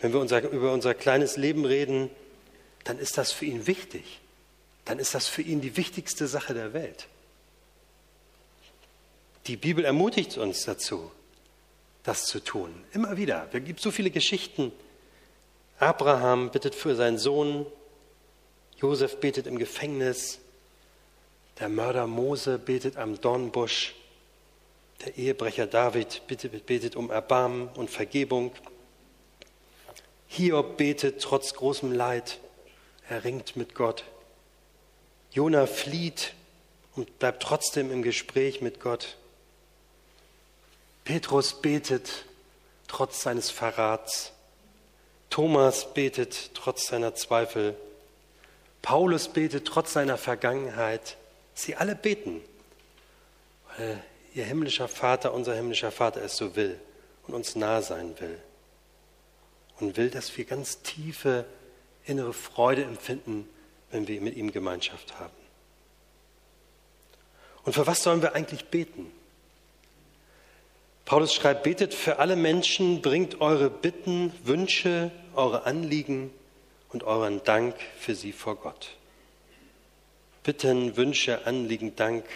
Wenn 0.00 0.12
wir 0.12 0.20
unser, 0.20 0.42
über 0.42 0.72
unser 0.72 0.94
kleines 0.94 1.36
Leben 1.36 1.64
reden, 1.64 2.10
dann 2.84 2.98
ist 2.98 3.18
das 3.18 3.32
für 3.32 3.44
ihn 3.46 3.66
wichtig. 3.66 4.20
Dann 4.84 4.98
ist 4.98 5.14
das 5.14 5.28
für 5.28 5.42
ihn 5.42 5.60
die 5.60 5.76
wichtigste 5.76 6.26
Sache 6.26 6.54
der 6.54 6.72
Welt. 6.72 7.08
Die 9.46 9.56
Bibel 9.56 9.84
ermutigt 9.84 10.36
uns 10.36 10.64
dazu, 10.64 11.10
das 12.08 12.24
zu 12.24 12.42
tun. 12.42 12.74
Immer 12.94 13.18
wieder. 13.18 13.46
Es 13.52 13.64
gibt 13.64 13.80
so 13.80 13.90
viele 13.90 14.10
Geschichten. 14.10 14.72
Abraham 15.78 16.50
bittet 16.50 16.74
für 16.74 16.96
seinen 16.96 17.18
Sohn. 17.18 17.66
Josef 18.78 19.20
betet 19.20 19.46
im 19.46 19.58
Gefängnis. 19.58 20.38
Der 21.60 21.68
Mörder 21.68 22.06
Mose 22.06 22.58
betet 22.58 22.96
am 22.96 23.20
Dornbusch. 23.20 23.94
Der 25.04 25.18
Ehebrecher 25.18 25.66
David 25.66 26.22
betet, 26.26 26.64
betet 26.64 26.96
um 26.96 27.10
Erbarmen 27.10 27.68
und 27.68 27.90
Vergebung. 27.90 28.52
Hiob 30.28 30.78
betet 30.78 31.20
trotz 31.20 31.52
großem 31.52 31.92
Leid. 31.92 32.38
Er 33.08 33.24
ringt 33.24 33.54
mit 33.54 33.74
Gott. 33.74 34.04
Jona 35.32 35.66
flieht 35.66 36.32
und 36.96 37.18
bleibt 37.18 37.42
trotzdem 37.42 37.92
im 37.92 38.02
Gespräch 38.02 38.62
mit 38.62 38.80
Gott. 38.80 39.18
Petrus 41.08 41.54
betet 41.54 42.26
trotz 42.86 43.22
seines 43.22 43.50
Verrats. 43.50 44.34
Thomas 45.30 45.94
betet 45.94 46.50
trotz 46.52 46.88
seiner 46.88 47.14
Zweifel. 47.14 47.74
Paulus 48.82 49.28
betet 49.28 49.66
trotz 49.66 49.94
seiner 49.94 50.18
Vergangenheit. 50.18 51.16
Sie 51.54 51.76
alle 51.76 51.94
beten, 51.94 52.42
weil 53.68 54.04
ihr 54.34 54.44
himmlischer 54.44 54.86
Vater, 54.86 55.32
unser 55.32 55.54
himmlischer 55.54 55.90
Vater 55.90 56.20
es 56.20 56.36
so 56.36 56.56
will 56.56 56.78
und 57.26 57.32
uns 57.32 57.56
nah 57.56 57.80
sein 57.80 58.20
will 58.20 58.38
und 59.80 59.96
will, 59.96 60.10
dass 60.10 60.36
wir 60.36 60.44
ganz 60.44 60.82
tiefe 60.82 61.46
innere 62.04 62.34
Freude 62.34 62.84
empfinden, 62.84 63.48
wenn 63.90 64.06
wir 64.08 64.20
mit 64.20 64.36
ihm 64.36 64.52
Gemeinschaft 64.52 65.18
haben. 65.18 65.32
Und 67.64 67.72
für 67.72 67.86
was 67.86 68.02
sollen 68.02 68.20
wir 68.20 68.34
eigentlich 68.34 68.66
beten? 68.66 69.10
Paulus 71.08 71.32
schreibt, 71.32 71.62
betet 71.62 71.94
für 71.94 72.18
alle 72.18 72.36
Menschen, 72.36 73.00
bringt 73.00 73.40
eure 73.40 73.70
Bitten, 73.70 74.30
Wünsche, 74.44 75.10
eure 75.34 75.64
Anliegen 75.64 76.30
und 76.90 77.02
euren 77.02 77.42
Dank 77.44 77.74
für 77.98 78.14
sie 78.14 78.32
vor 78.32 78.56
Gott. 78.56 78.90
Bitten, 80.42 80.98
Wünsche, 80.98 81.46
Anliegen, 81.46 81.96
Dank, 81.96 82.26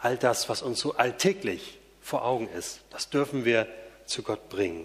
all 0.00 0.16
das, 0.16 0.48
was 0.48 0.60
uns 0.62 0.80
so 0.80 0.94
alltäglich 0.94 1.78
vor 2.02 2.24
Augen 2.24 2.48
ist, 2.48 2.80
das 2.90 3.10
dürfen 3.10 3.44
wir 3.44 3.68
zu 4.06 4.24
Gott 4.24 4.48
bringen. 4.48 4.84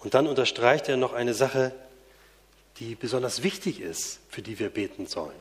Und 0.00 0.12
dann 0.12 0.26
unterstreicht 0.26 0.90
er 0.90 0.98
noch 0.98 1.14
eine 1.14 1.32
Sache, 1.32 1.72
die 2.80 2.96
besonders 2.96 3.42
wichtig 3.42 3.80
ist, 3.80 4.20
für 4.28 4.42
die 4.42 4.58
wir 4.58 4.68
beten 4.68 5.06
sollen. 5.06 5.32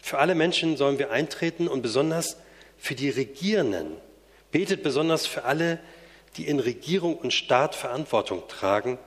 Für 0.00 0.16
alle 0.16 0.34
Menschen 0.34 0.78
sollen 0.78 0.98
wir 0.98 1.10
eintreten 1.10 1.68
und 1.68 1.82
besonders 1.82 2.38
für 2.78 2.94
die 2.94 3.10
Regierenden. 3.10 4.07
Betet 4.50 4.82
besonders 4.82 5.26
für 5.26 5.44
alle, 5.44 5.78
die 6.36 6.46
in 6.46 6.60
Regierung 6.60 7.16
und 7.16 7.32
Staat 7.32 7.74
Verantwortung 7.74 8.46
tragen, 8.48 8.98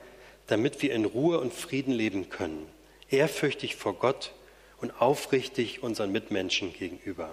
damit 0.47 0.81
wir 0.81 0.93
in 0.93 1.05
Ruhe 1.05 1.39
und 1.39 1.53
Frieden 1.53 1.93
leben 1.93 2.29
können, 2.29 2.67
ehrfürchtig 3.09 3.75
vor 3.75 3.93
Gott 3.93 4.33
und 4.81 4.99
aufrichtig 4.99 5.81
unseren 5.81 6.11
Mitmenschen 6.11 6.73
gegenüber. 6.73 7.29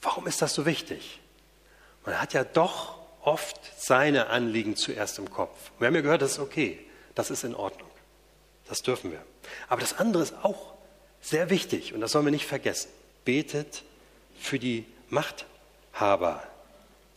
Warum 0.00 0.26
ist 0.26 0.42
das 0.42 0.54
so 0.54 0.66
wichtig? 0.66 1.20
Man 2.04 2.20
hat 2.20 2.32
ja 2.34 2.44
doch 2.44 2.98
oft 3.22 3.58
seine 3.76 4.28
Anliegen 4.28 4.76
zuerst 4.76 5.18
im 5.18 5.30
Kopf. 5.30 5.70
Wir 5.78 5.86
haben 5.88 5.94
ja 5.94 6.00
gehört, 6.00 6.22
das 6.22 6.32
ist 6.32 6.38
okay, 6.38 6.78
das 7.14 7.30
ist 7.30 7.44
in 7.44 7.54
Ordnung. 7.54 7.88
Das 8.68 8.82
dürfen 8.82 9.12
wir. 9.12 9.22
Aber 9.68 9.80
das 9.80 9.98
andere 9.98 10.22
ist 10.22 10.34
auch 10.42 10.72
sehr 11.20 11.50
wichtig 11.50 11.94
und 11.94 12.00
das 12.00 12.12
sollen 12.12 12.26
wir 12.26 12.32
nicht 12.32 12.46
vergessen. 12.46 12.90
Betet 13.24 13.82
für 14.38 14.58
die 14.58 14.84
Machthaber, 15.08 16.42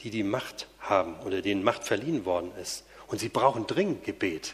die 0.06 0.12
die 0.12 0.24
Macht 0.24 0.68
haben 0.80 1.20
oder 1.22 1.42
denen 1.42 1.64
Macht 1.64 1.84
verliehen 1.84 2.26
worden 2.26 2.52
ist. 2.62 2.84
Und 3.08 3.18
sie 3.18 3.28
brauchen 3.28 3.66
dringend 3.66 4.04
Gebet, 4.04 4.54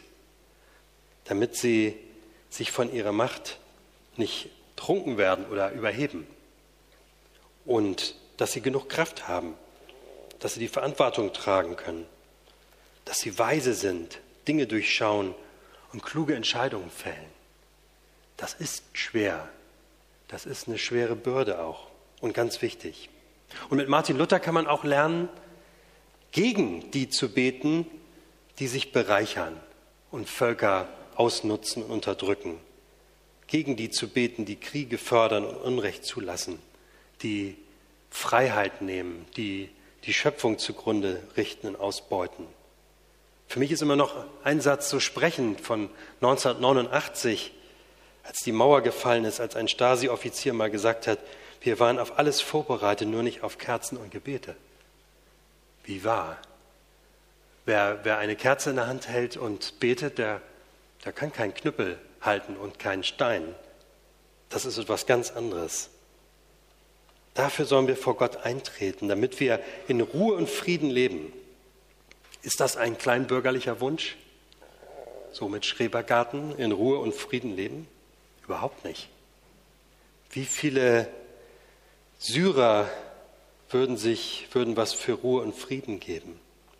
damit 1.24 1.56
sie 1.56 1.94
sich 2.48 2.72
von 2.72 2.90
ihrer 2.90 3.12
Macht 3.12 3.58
nicht 4.16 4.48
trunken 4.76 5.18
werden 5.18 5.44
oder 5.44 5.70
überheben. 5.72 6.26
Und 7.66 8.14
dass 8.38 8.52
sie 8.52 8.62
genug 8.62 8.88
Kraft 8.88 9.28
haben, 9.28 9.52
dass 10.38 10.54
sie 10.54 10.60
die 10.60 10.68
Verantwortung 10.68 11.34
tragen 11.34 11.76
können, 11.76 12.06
dass 13.04 13.20
sie 13.20 13.38
weise 13.38 13.74
sind, 13.74 14.20
Dinge 14.48 14.66
durchschauen 14.66 15.34
und 15.92 16.02
kluge 16.02 16.34
Entscheidungen 16.34 16.90
fällen. 16.90 17.30
Das 18.38 18.54
ist 18.54 18.84
schwer. 18.94 19.50
Das 20.28 20.46
ist 20.46 20.66
eine 20.66 20.78
schwere 20.78 21.14
Bürde 21.14 21.62
auch 21.62 21.88
und 22.22 22.32
ganz 22.32 22.62
wichtig. 22.62 23.10
Und 23.68 23.78
mit 23.78 23.88
Martin 23.88 24.18
Luther 24.18 24.40
kann 24.40 24.54
man 24.54 24.66
auch 24.66 24.84
lernen, 24.84 25.28
gegen 26.30 26.90
die 26.90 27.08
zu 27.08 27.28
beten, 27.32 27.86
die 28.58 28.66
sich 28.66 28.92
bereichern 28.92 29.58
und 30.10 30.28
Völker 30.28 30.88
ausnutzen 31.14 31.82
und 31.82 31.90
unterdrücken. 31.90 32.58
Gegen 33.46 33.76
die 33.76 33.90
zu 33.90 34.08
beten, 34.08 34.44
die 34.44 34.56
Kriege 34.56 34.98
fördern 34.98 35.44
und 35.44 35.56
Unrecht 35.56 36.04
zulassen, 36.04 36.58
die 37.22 37.56
Freiheit 38.10 38.82
nehmen, 38.82 39.26
die 39.36 39.70
die 40.04 40.14
Schöpfung 40.14 40.58
zugrunde 40.58 41.22
richten 41.36 41.68
und 41.68 41.76
ausbeuten. 41.76 42.46
Für 43.46 43.58
mich 43.58 43.70
ist 43.70 43.82
immer 43.82 43.96
noch 43.96 44.24
ein 44.44 44.60
Satz 44.60 44.88
so 44.88 44.98
sprechend 44.98 45.60
von 45.60 45.90
1989, 46.20 47.52
als 48.24 48.38
die 48.40 48.52
Mauer 48.52 48.80
gefallen 48.80 49.24
ist, 49.24 49.40
als 49.40 49.56
ein 49.56 49.68
Stasi-Offizier 49.68 50.54
mal 50.54 50.70
gesagt 50.70 51.06
hat, 51.06 51.18
wir 51.62 51.78
waren 51.78 51.98
auf 51.98 52.18
alles 52.18 52.40
vorbereitet, 52.40 53.08
nur 53.08 53.22
nicht 53.22 53.42
auf 53.42 53.58
Kerzen 53.58 53.96
und 53.96 54.10
Gebete. 54.10 54.56
Wie 55.84 56.04
wahr? 56.04 56.38
Wer, 57.64 58.00
wer 58.02 58.18
eine 58.18 58.34
Kerze 58.34 58.70
in 58.70 58.76
der 58.76 58.88
Hand 58.88 59.08
hält 59.08 59.36
und 59.36 59.78
betet, 59.78 60.18
der, 60.18 60.40
der 61.04 61.12
kann 61.12 61.32
keinen 61.32 61.54
Knüppel 61.54 61.98
halten 62.20 62.56
und 62.56 62.78
keinen 62.78 63.04
Stein. 63.04 63.54
Das 64.48 64.64
ist 64.64 64.78
etwas 64.78 65.06
ganz 65.06 65.30
anderes. 65.30 65.90
Dafür 67.34 67.64
sollen 67.64 67.86
wir 67.86 67.96
vor 67.96 68.16
Gott 68.16 68.38
eintreten, 68.38 69.08
damit 69.08 69.40
wir 69.40 69.60
in 69.88 70.00
Ruhe 70.00 70.34
und 70.34 70.50
Frieden 70.50 70.90
leben. 70.90 71.32
Ist 72.42 72.60
das 72.60 72.76
ein 72.76 72.98
kleinbürgerlicher 72.98 73.80
Wunsch? 73.80 74.16
So 75.30 75.48
mit 75.48 75.64
Schrebergarten 75.64 76.58
in 76.58 76.72
Ruhe 76.72 76.98
und 76.98 77.14
Frieden 77.14 77.56
leben? 77.56 77.86
Überhaupt 78.44 78.84
nicht. 78.84 79.08
Wie 80.30 80.44
viele 80.44 81.08
Syrer 82.22 82.88
würden 83.68 83.96
sich, 83.96 84.48
würden 84.52 84.76
was 84.76 84.92
für 84.92 85.12
Ruhe 85.12 85.42
und 85.42 85.54
Frieden 85.54 86.00
geben? 86.00 86.38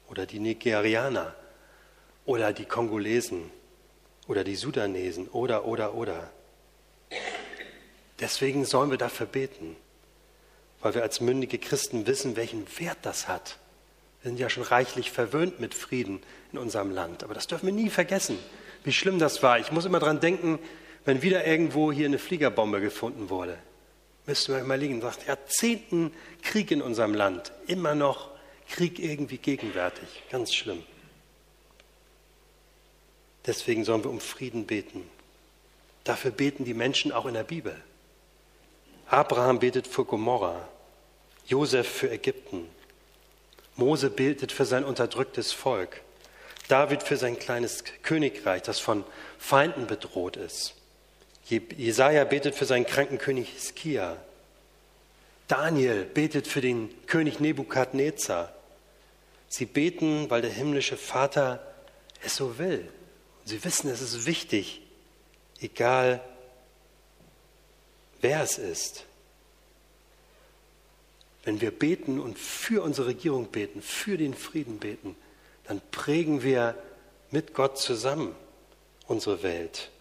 Oder 0.08 0.26
die 0.26 0.38
Nigerianer? 0.38 1.34
Oder 2.24 2.52
die 2.52 2.64
Kongolesen? 2.64 3.50
Oder 4.28 4.44
die 4.44 4.56
Sudanesen? 4.56 5.28
Oder, 5.28 5.64
oder, 5.64 5.94
oder. 5.94 6.30
Deswegen 8.20 8.64
sollen 8.64 8.90
wir 8.90 8.98
dafür 8.98 9.26
beten 9.26 9.76
weil 10.82 10.94
wir 10.94 11.02
als 11.02 11.20
mündige 11.20 11.58
Christen 11.58 12.06
wissen, 12.06 12.36
welchen 12.36 12.66
Wert 12.78 12.98
das 13.02 13.28
hat. 13.28 13.58
Wir 14.20 14.30
sind 14.30 14.40
ja 14.40 14.50
schon 14.50 14.64
reichlich 14.64 15.10
verwöhnt 15.10 15.60
mit 15.60 15.74
Frieden 15.74 16.20
in 16.52 16.58
unserem 16.58 16.90
Land, 16.90 17.24
aber 17.24 17.34
das 17.34 17.46
dürfen 17.46 17.66
wir 17.66 17.72
nie 17.72 17.88
vergessen, 17.88 18.38
wie 18.84 18.92
schlimm 18.92 19.18
das 19.18 19.42
war. 19.42 19.58
Ich 19.58 19.72
muss 19.72 19.84
immer 19.84 20.00
daran 20.00 20.20
denken, 20.20 20.58
wenn 21.04 21.22
wieder 21.22 21.46
irgendwo 21.46 21.90
hier 21.90 22.06
eine 22.06 22.18
Fliegerbombe 22.18 22.80
gefunden 22.80 23.30
wurde. 23.30 23.56
Müssten 24.26 24.54
wir 24.54 24.62
mal 24.62 24.78
liegen, 24.78 25.00
sagt 25.00 25.26
Jahrzehnten 25.26 26.12
Krieg 26.42 26.70
in 26.70 26.80
unserem 26.80 27.14
Land, 27.14 27.52
immer 27.66 27.94
noch 27.94 28.30
Krieg 28.68 28.98
irgendwie 28.98 29.38
gegenwärtig, 29.38 30.08
ganz 30.30 30.54
schlimm. 30.54 30.82
Deswegen 33.46 33.84
sollen 33.84 34.04
wir 34.04 34.10
um 34.10 34.20
Frieden 34.20 34.66
beten. 34.66 35.08
Dafür 36.04 36.30
beten 36.30 36.64
die 36.64 36.74
Menschen 36.74 37.10
auch 37.10 37.26
in 37.26 37.34
der 37.34 37.42
Bibel. 37.42 37.76
Abraham 39.06 39.58
betet 39.58 39.86
für 39.86 40.04
Gomorra, 40.04 40.68
Josef 41.46 41.88
für 41.88 42.10
Ägypten, 42.10 42.68
Mose 43.76 44.10
betet 44.10 44.52
für 44.52 44.64
sein 44.64 44.84
unterdrücktes 44.84 45.52
Volk, 45.52 46.00
David 46.68 47.02
für 47.02 47.16
sein 47.16 47.38
kleines 47.38 47.84
Königreich, 48.02 48.62
das 48.62 48.78
von 48.78 49.04
Feinden 49.38 49.86
bedroht 49.86 50.36
ist. 50.36 50.74
Jesaja 51.48 52.24
betet 52.24 52.54
für 52.54 52.64
seinen 52.64 52.86
kranken 52.86 53.18
König 53.18 53.48
Hiskia. 53.48 54.16
Daniel 55.48 56.04
betet 56.04 56.46
für 56.46 56.60
den 56.60 56.90
König 57.06 57.40
Nebukadnezar. 57.40 58.54
Sie 59.48 59.66
beten, 59.66 60.30
weil 60.30 60.40
der 60.40 60.50
himmlische 60.50 60.96
Vater 60.96 61.60
es 62.24 62.36
so 62.36 62.58
will. 62.58 62.88
Sie 63.44 63.62
wissen, 63.64 63.90
es 63.90 64.00
ist 64.00 64.24
wichtig, 64.24 64.80
egal 65.60 66.20
wer 68.20 68.42
es 68.42 68.56
ist. 68.56 69.04
Wenn 71.44 71.60
wir 71.60 71.70
beten 71.70 72.20
und 72.20 72.38
für 72.38 72.82
unsere 72.82 73.08
Regierung 73.08 73.48
beten, 73.48 73.82
für 73.82 74.16
den 74.16 74.32
Frieden 74.32 74.78
beten, 74.78 75.16
dann 75.64 75.82
prägen 75.90 76.42
wir 76.42 76.76
mit 77.30 77.52
Gott 77.52 77.78
zusammen 77.78 78.34
unsere 79.06 79.42
Welt. 79.42 79.91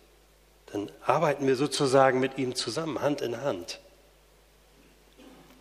Dann 0.72 0.92
arbeiten 1.06 1.48
wir 1.48 1.56
sozusagen 1.56 2.20
mit 2.20 2.38
ihm 2.38 2.56
zusammen, 2.56 3.02
Hand 3.02 3.22
in 3.22 3.42
Hand. 3.42 3.80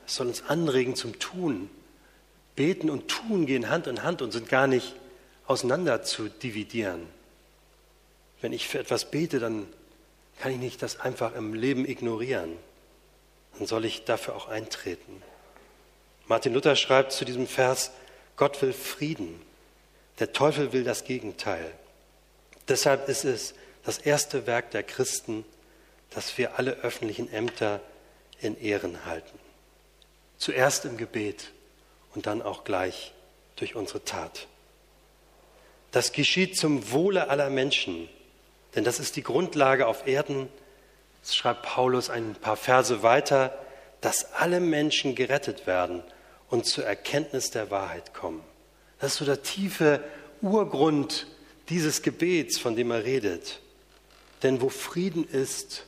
Es 0.07 0.17
soll 0.17 0.29
uns 0.29 0.43
anregen 0.49 0.95
zum 0.97 1.19
Tun. 1.19 1.71
Beten 2.57 2.91
und 2.91 3.09
Tun 3.09 3.47
gehen 3.47 3.69
Hand 3.69 3.87
in 3.87 4.03
Hand 4.03 4.23
und 4.23 4.33
sind 4.33 4.49
gar 4.49 4.67
nicht 4.67 4.95
auseinander 5.47 6.03
zu 6.03 6.29
dividieren. 6.29 7.07
Wenn 8.41 8.53
ich 8.53 8.69
für 8.69 8.79
etwas 8.79 9.11
bete, 9.11 9.39
dann 9.39 9.67
kann 10.39 10.53
ich 10.53 10.59
nicht 10.59 10.83
das 10.83 11.01
einfach 11.01 11.35
im 11.35 11.55
Leben 11.55 11.87
ignorieren. 11.87 12.57
Dann 13.59 13.67
soll 13.67 13.85
ich 13.85 14.05
dafür 14.05 14.37
auch 14.37 14.49
eintreten. 14.49 15.23
Martin 16.27 16.55
Luther 16.55 16.77
schreibt 16.77 17.13
zu 17.13 17.25
diesem 17.25 17.47
Vers, 17.47 17.91
Gott 18.37 18.63
will 18.63 18.73
Frieden, 18.73 19.41
der 20.19 20.33
Teufel 20.33 20.73
will 20.73 20.85
das 20.85 21.05
Gegenteil. 21.05 21.73
Deshalb 22.69 23.09
ist 23.09 23.25
es 23.25 23.55
das 23.85 23.99
erste 23.99 24.47
Werk 24.47 24.71
der 24.71 24.83
Christen, 24.83 25.45
dass 26.11 26.37
wir 26.39 26.59
alle 26.59 26.73
öffentlichen 26.79 27.33
Ämter 27.33 27.81
in 28.41 28.61
Ehren 28.61 29.05
halten. 29.07 29.39
Zuerst 30.39 30.85
im 30.85 30.97
Gebet 30.97 31.51
und 32.15 32.27
dann 32.27 32.43
auch 32.43 32.65
gleich 32.65 33.13
durch 33.57 33.77
unsere 33.77 34.05
Tat. 34.05 34.47
Das 35.93 36.13
geschieht 36.13 36.57
zum 36.57 36.93
Wohle 36.93 37.29
aller 37.29 37.51
Menschen, 37.51 38.09
denn 38.75 38.85
das 38.85 39.01
ist 39.01 39.17
die 39.17 39.23
Grundlage 39.23 39.87
auf 39.87 40.07
Erden. 40.07 40.49
Das 41.23 41.35
schreibt 41.35 41.63
Paulus 41.63 42.11
ein 42.11 42.35
paar 42.35 42.57
Verse 42.57 43.03
weiter, 43.03 43.59
dass 44.01 44.33
alle 44.33 44.61
Menschen 44.61 45.15
gerettet 45.15 45.67
werden 45.67 46.03
und 46.49 46.65
zur 46.67 46.85
Erkenntnis 46.85 47.51
der 47.51 47.71
Wahrheit 47.71 48.15
kommen. 48.15 48.43
Das 48.99 49.13
ist 49.13 49.19
so 49.19 49.25
der 49.25 49.43
tiefe 49.43 50.03
Urgrund 50.41 51.27
dieses 51.69 52.03
Gebets, 52.03 52.59
von 52.59 52.77
dem 52.77 52.91
er 52.91 53.05
redet. 53.05 53.61
Denn 54.43 54.61
wo 54.61 54.69
Frieden 54.69 55.29
ist 55.29 55.87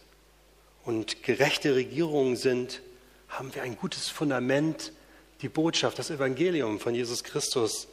und 0.85 1.23
gerechte 1.23 1.75
Regierungen 1.75 2.37
sind, 2.37 2.83
haben 3.29 3.55
wir 3.55 3.63
ein 3.63 3.77
gutes 3.77 4.09
Fundament, 4.09 4.93
die 5.41 5.49
Botschaft, 5.49 5.99
das 5.99 6.11
Evangelium 6.11 6.79
von 6.79 6.95
Jesus 6.95 7.25
Christus 7.25 7.89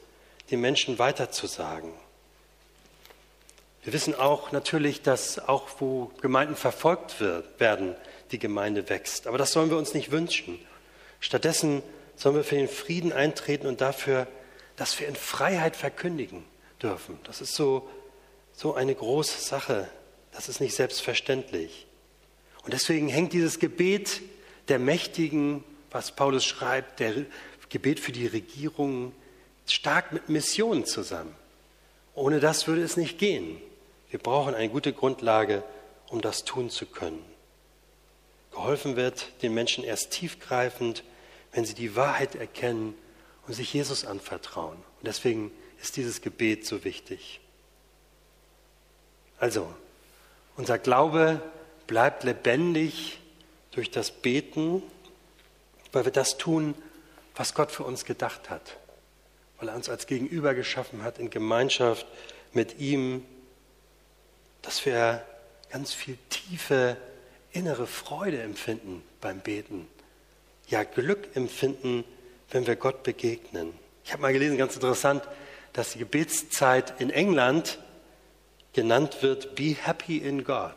den 0.52 0.62
Menschen 0.62 1.00
weiterzusagen. 1.00 1.94
Wir 3.84 3.94
wissen 3.94 4.14
auch 4.14 4.52
natürlich, 4.52 5.02
dass 5.02 5.40
auch 5.40 5.68
wo 5.80 6.12
Gemeinden 6.22 6.56
verfolgt 6.56 7.20
wird, 7.20 7.60
werden, 7.60 7.96
die 8.32 8.40
Gemeinde 8.40 8.90
wächst. 8.90 9.26
Aber 9.26 9.38
das 9.38 9.52
sollen 9.52 9.70
wir 9.70 9.78
uns 9.78 9.94
nicht 9.94 10.12
wünschen. 10.12 10.60
Stattdessen 11.20 11.82
sollen 12.16 12.36
wir 12.36 12.44
für 12.44 12.56
den 12.56 12.68
Frieden 12.68 13.14
eintreten 13.14 13.68
und 13.68 13.82
dafür, 13.82 14.28
dass 14.76 15.00
wir 15.00 15.08
in 15.08 15.16
Freiheit 15.16 15.76
verkündigen 15.76 16.44
dürfen. 16.82 17.20
Das 17.24 17.42
ist 17.42 17.56
so, 17.56 17.90
so 18.54 18.74
eine 18.74 18.94
große 18.94 19.42
Sache. 19.42 19.88
Das 20.32 20.50
ist 20.50 20.62
nicht 20.62 20.76
selbstverständlich. 20.76 21.88
Und 22.64 22.74
deswegen 22.74 23.08
hängt 23.08 23.34
dieses 23.34 23.60
Gebet 23.60 24.22
der 24.68 24.80
Mächtigen, 24.80 25.64
was 25.92 26.16
Paulus 26.16 26.46
schreibt, 26.46 27.00
der 27.00 27.26
Gebet 27.70 28.00
für 28.00 28.12
die 28.12 28.28
Regierung, 28.28 29.14
stark 29.66 30.12
mit 30.12 30.30
Mission 30.30 30.86
zusammen. 30.86 31.36
Ohne 32.16 32.40
das 32.40 32.68
würde 32.68 32.84
es 32.84 32.98
nicht 32.98 33.18
gehen. 33.18 33.62
Wir 34.10 34.20
brauchen 34.20 34.56
eine 34.56 34.70
gute 34.70 34.94
Grundlage, 34.94 35.64
um 36.10 36.22
das 36.22 36.44
tun 36.44 36.70
zu 36.70 36.86
können. 36.86 37.24
Geholfen 38.52 38.96
wird 38.96 39.32
den 39.44 39.54
Menschen 39.54 39.84
erst 39.84 40.12
tiefgreifend 40.12 41.04
wenn 41.52 41.66
sie 41.66 41.74
die 41.74 41.96
Wahrheit 41.96 42.36
erkennen 42.36 42.96
und 43.48 43.54
sich 43.54 43.74
Jesus 43.74 44.06
anvertrauen. 44.06 44.78
Und 44.78 45.08
deswegen 45.08 45.52
ist 45.82 45.98
dieses 45.98 46.22
Gebet 46.22 46.66
so 46.66 46.84
wichtig. 46.84 47.40
Also, 49.40 49.74
unser 50.60 50.78
Glaube 50.78 51.42
bleibt 51.88 52.24
lebendig 52.24 53.20
durch 53.72 53.90
das 53.90 54.12
Beten, 54.12 54.84
weil 55.94 56.04
wir 56.04 56.12
das 56.12 56.38
tun, 56.38 56.76
was 57.36 57.54
Gott 57.54 57.72
für 57.72 57.84
uns 57.84 58.04
gedacht 58.04 58.50
hat, 58.50 58.76
weil 59.58 59.70
er 59.70 59.76
uns 59.76 59.90
als 59.90 60.06
Gegenüber 60.06 60.54
geschaffen 60.54 61.02
hat 61.04 61.18
in 61.18 61.30
Gemeinschaft 61.30 62.06
mit 62.52 62.78
ihm, 62.80 63.24
dass 64.62 64.86
wir 64.86 65.26
ganz 65.72 65.94
viel 65.94 66.18
tiefe 66.30 66.98
innere 67.54 67.88
Freude 67.88 68.42
empfinden 68.42 69.02
beim 69.22 69.40
Beten 69.40 69.88
ja 70.68 70.84
Glück 70.84 71.36
empfinden, 71.36 72.04
wenn 72.52 72.68
wir 72.68 72.76
Gott 72.76 73.04
begegnen. 73.04 73.74
Ich 74.04 74.12
habe 74.12 74.22
mal 74.22 74.34
gelesen, 74.34 74.58
ganz 74.58 74.76
interessant, 74.76 75.24
dass 75.74 75.94
die 75.94 76.00
Gebetszeit 76.00 77.00
in 77.00 77.10
England 77.10 77.80
genannt 78.74 79.22
wird 79.22 79.56
Be 79.56 79.76
happy 79.82 80.18
in 80.18 80.44
God. 80.44 80.76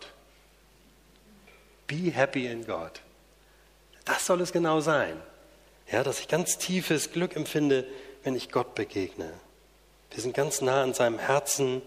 Be 1.86 2.10
happy 2.10 2.46
in 2.46 2.66
God. 2.66 3.00
Das 4.04 4.26
soll 4.26 4.40
es 4.40 4.52
genau 4.52 4.80
sein. 4.80 5.20
Ja, 5.90 6.02
dass 6.02 6.20
ich 6.20 6.28
ganz 6.28 6.58
tiefes 6.58 7.12
Glück 7.12 7.36
empfinde, 7.36 7.86
wenn 8.24 8.34
ich 8.34 8.50
Gott 8.50 8.74
begegne. 8.74 9.32
Wir 10.10 10.22
sind 10.22 10.34
ganz 10.34 10.60
nah 10.60 10.82
an 10.82 10.94
seinem 10.94 11.18
Herzen, 11.18 11.82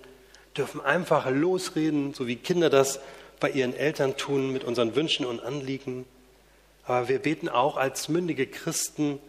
dürfen 0.55 0.81
einfach 0.81 1.29
losreden, 1.29 2.13
so 2.13 2.27
wie 2.27 2.35
Kinder 2.35 2.69
das 2.69 2.99
bei 3.39 3.49
ihren 3.49 3.75
Eltern 3.75 4.17
tun, 4.17 4.51
mit 4.51 4.63
unseren 4.63 4.95
Wünschen 4.95 5.25
und 5.25 5.41
Anliegen. 5.41 6.05
Aber 6.85 7.09
wir 7.09 7.19
beten 7.19 7.49
auch 7.49 7.77
als 7.77 8.09
mündige 8.09 8.47
Christen, 8.47 9.19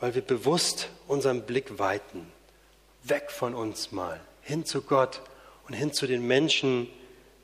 weil 0.00 0.14
wir 0.14 0.22
bewusst 0.22 0.88
unseren 1.06 1.42
Blick 1.42 1.78
weiten. 1.78 2.30
Weg 3.04 3.30
von 3.30 3.54
uns 3.54 3.92
mal, 3.92 4.20
hin 4.42 4.64
zu 4.64 4.82
Gott 4.82 5.20
und 5.68 5.74
hin 5.74 5.92
zu 5.92 6.06
den 6.06 6.26
Menschen, 6.26 6.88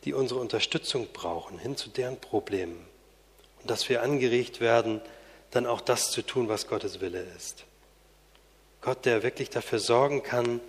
die 0.04 0.14
unsere 0.14 0.40
Unterstützung 0.40 1.08
brauchen, 1.12 1.58
hin 1.58 1.76
zu 1.76 1.88
deren 1.88 2.18
Problemen. 2.18 2.84
Und 3.60 3.70
dass 3.70 3.88
wir 3.88 4.02
angeregt 4.02 4.60
werden, 4.60 5.00
dann 5.50 5.66
auch 5.66 5.80
das 5.80 6.10
zu 6.10 6.22
tun, 6.22 6.48
was 6.48 6.66
Gottes 6.66 7.00
Wille 7.00 7.24
ist. 7.37 7.64
Gott, 8.80 9.04
der 9.04 9.22
wirklich 9.22 9.50
dafür 9.50 9.78
sorgen 9.78 10.22
kann, 10.22 10.60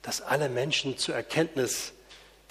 dass 0.00 0.20
alle 0.20 0.48
Menschen 0.48 0.96
zur 0.96 1.14
Erkenntnis 1.14 1.92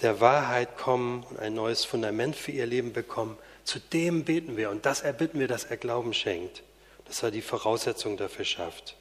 der 0.00 0.20
Wahrheit 0.20 0.76
kommen 0.76 1.24
und 1.24 1.38
ein 1.38 1.54
neues 1.54 1.84
Fundament 1.84 2.36
für 2.36 2.52
ihr 2.52 2.66
Leben 2.66 2.92
bekommen, 2.92 3.36
zu 3.64 3.78
dem 3.78 4.24
beten 4.24 4.56
wir 4.56 4.70
und 4.70 4.86
das 4.86 5.02
erbitten 5.02 5.38
wir, 5.38 5.48
dass 5.48 5.64
er 5.64 5.76
Glauben 5.76 6.14
schenkt, 6.14 6.62
dass 7.04 7.22
er 7.22 7.30
die 7.30 7.42
Voraussetzung 7.42 8.16
dafür 8.16 8.44
schafft. 8.44 8.96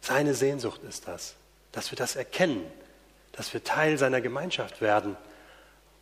Seine 0.00 0.34
Sehnsucht 0.34 0.82
ist 0.84 1.08
das, 1.08 1.34
dass 1.72 1.90
wir 1.90 1.96
das 1.96 2.14
erkennen, 2.14 2.64
dass 3.36 3.52
wir 3.52 3.62
Teil 3.62 3.98
seiner 3.98 4.20
Gemeinschaft 4.20 4.80
werden 4.80 5.16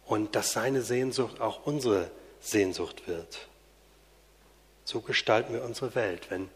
und 0.06 0.34
dass 0.36 0.52
seine 0.52 0.82
Sehnsucht 0.82 1.40
auch 1.40 1.66
unsere 1.66 2.10
Sehnsucht 2.40 3.08
wird. 3.08 3.48
So 4.84 5.00
gestalten 5.00 5.54
wir 5.54 5.64
unsere 5.64 5.94
Welt. 5.94 6.30
Wenn 6.30 6.48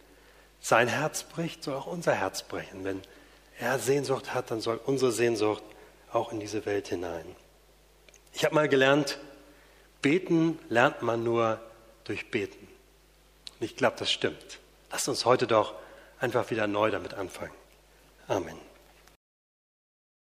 sein 0.61 0.89
Herz 0.89 1.23
bricht, 1.23 1.65
soll 1.65 1.75
auch 1.75 1.87
unser 1.87 2.13
Herz 2.15 2.43
brechen. 2.43 2.85
Wenn 2.85 3.03
er 3.59 3.79
Sehnsucht 3.79 4.35
hat, 4.35 4.51
dann 4.51 4.61
soll 4.61 4.81
unsere 4.85 5.13
Sehnsucht 5.13 5.63
auch 6.13 6.33
in 6.33 6.41
diese 6.41 6.67
Welt 6.67 6.89
hinein. 6.89 7.25
Ich 8.33 8.45
habe 8.45 8.55
mal 8.55 8.69
gelernt, 8.69 9.19
beten 10.03 10.59
lernt 10.69 11.03
man 11.03 11.25
nur 11.25 11.61
durch 12.05 12.31
Beten. 12.31 12.69
Und 13.59 13.65
ich 13.65 13.77
glaube, 13.77 13.97
das 13.99 14.13
stimmt. 14.13 14.61
Lasst 14.91 15.09
uns 15.09 15.25
heute 15.25 15.47
doch 15.47 15.75
einfach 16.21 16.51
wieder 16.51 16.67
neu 16.67 16.91
damit 16.91 17.15
anfangen. 17.15 17.55
Amen. 18.27 18.68